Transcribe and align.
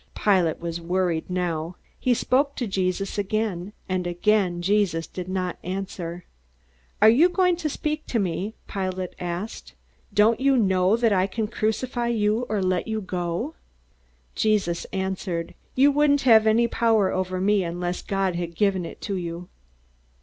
Pilate 0.15 0.59
was 0.59 0.81
worried 0.81 1.29
now. 1.29 1.75
He 1.99 2.15
spoke 2.15 2.55
to 2.55 2.65
Jesus 2.65 3.19
again, 3.19 3.71
and 3.87 4.07
again 4.07 4.63
Jesus 4.63 5.05
did 5.05 5.27
not 5.29 5.59
answer. 5.63 6.25
"Aren't 7.03 7.17
you 7.17 7.29
going 7.29 7.55
to 7.57 7.69
speak 7.69 8.07
to 8.07 8.17
me?" 8.17 8.55
Pilate 8.67 9.13
asked. 9.19 9.75
"Don't 10.11 10.39
you 10.39 10.57
know 10.57 10.97
that 10.97 11.13
I 11.13 11.27
can 11.27 11.47
crucify 11.47 12.07
you 12.07 12.47
or 12.49 12.63
let 12.63 12.87
you 12.87 12.99
go?" 12.99 13.53
Jesus 14.33 14.85
answered, 14.85 15.53
"You 15.75 15.91
wouldn't 15.91 16.21
have 16.21 16.47
any 16.47 16.67
power 16.67 17.11
over 17.11 17.39
me 17.39 17.63
unless 17.63 18.01
God 18.01 18.33
had 18.35 18.55
given 18.55 18.87
it 18.87 19.01
to 19.01 19.17
you." 19.17 19.49